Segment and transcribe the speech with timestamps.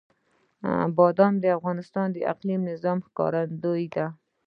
[0.97, 4.05] بادام د افغانستان د اقلیمي نظام ښکارندوی ده.